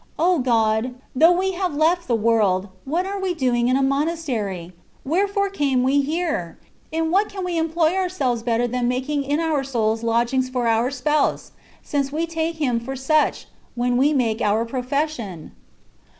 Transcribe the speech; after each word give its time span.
O 0.17 0.39
God! 0.39 0.95
though 1.15 1.31
we 1.31 1.51
have 1.51 1.75
left 1.75 2.07
the 2.07 2.15
world, 2.15 2.69
what 2.85 3.05
are 3.05 3.19
we 3.19 3.35
doing 3.35 3.67
in 3.67 3.77
a 3.77 3.83
monastery? 3.83 4.73
Wherefore 5.05 5.49
came 5.51 5.83
we 5.83 6.01
here? 6.01 6.57
In 6.91 7.11
what 7.11 7.29
can 7.29 7.43
we 7.45 7.55
employ 7.55 7.93
ourselves 7.95 8.41
better 8.41 8.67
than 8.67 8.87
making 8.87 9.21
in 9.23 9.39
our 9.39 9.63
souls 9.63 10.01
lodgings 10.01 10.49
for 10.49 10.67
our 10.67 10.89
Spouse^ 10.89 11.51
CONCEPTIONS 11.51 11.53
OF 11.53 11.91
DIVINE 11.91 12.01
LOVE, 12.01 12.09
237 12.09 12.09
since 12.09 12.11
we 12.11 12.25
take 12.25 12.55
Him 12.55 12.79
for 12.79 12.95
such^ 12.95 13.45
when 13.75 13.97
we 13.97 14.11
make 14.11 14.41
our 14.41 14.65
profession 14.65 15.51